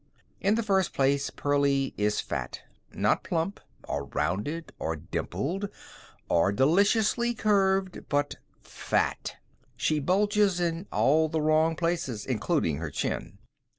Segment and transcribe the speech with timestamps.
[0.39, 2.61] In the first place, Pearlie is fat.
[2.91, 5.69] Not, plump, or rounded, or dimpled,
[6.27, 9.35] or deliciously curved, but FAT.
[9.77, 13.37] She bulges in all the wrong places, including her chin.